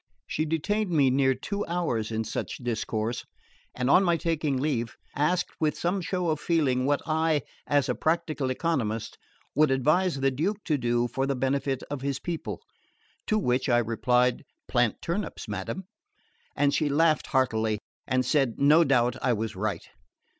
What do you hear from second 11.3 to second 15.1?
benefit of his people; to which I replied, "Plant